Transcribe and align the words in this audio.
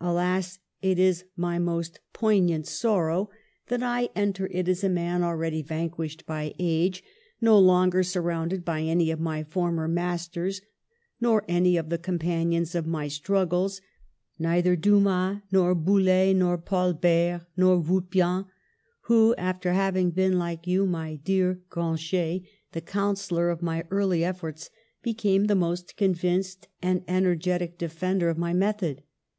"Alas, 0.00 0.58
it 0.80 0.98
is 0.98 1.26
my 1.36 1.58
most 1.58 2.00
poignant 2.14 2.66
sorrow 2.66 3.28
that 3.66 3.82
I 3.82 4.04
180 4.04 4.06
PASTEUR 4.06 4.22
enter 4.48 4.56
it 4.58 4.68
as 4.72 4.82
a 4.82 4.88
man 4.88 5.22
already 5.22 5.60
vanquished 5.60 6.24
by 6.24 6.54
age, 6.58 7.04
no 7.42 7.58
longer 7.58 8.02
surrounded 8.02 8.64
by 8.64 8.80
any 8.80 9.10
of 9.10 9.20
my 9.20 9.44
former 9.44 9.86
mas 9.86 10.28
ters, 10.28 10.62
nor 11.20 11.44
any 11.46 11.76
of 11.76 11.90
the 11.90 11.98
companions 11.98 12.74
of 12.74 12.86
my 12.86 13.06
strug 13.06 13.48
gles, 13.48 13.82
neither 14.38 14.76
Dumas, 14.76 15.42
nor 15.52 15.74
Bouley, 15.74 16.32
nor 16.32 16.56
Paul 16.56 16.94
Bert, 16.94 17.42
nor 17.54 17.82
Vulpian, 17.82 18.46
who, 19.02 19.34
after 19.36 19.74
having 19.74 20.10
been, 20.10 20.38
like 20.38 20.66
you, 20.66 20.86
my 20.86 21.16
dear 21.16 21.60
Grancher, 21.68 22.42
the 22.72 22.80
counsellor 22.80 23.50
of 23.50 23.60
my 23.60 23.84
early 23.90 24.24
efforts, 24.24 24.70
became 25.02 25.48
the 25.48 25.54
most 25.54 25.98
convinced 25.98 26.66
and 26.80 27.04
ener 27.06 27.38
getic 27.38 27.76
defender 27.76 28.30
of 28.30 28.38
my 28.38 28.54
method! 28.54 29.02